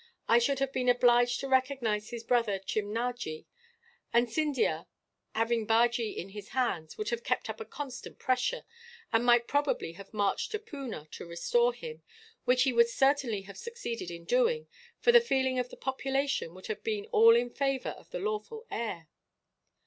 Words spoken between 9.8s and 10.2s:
have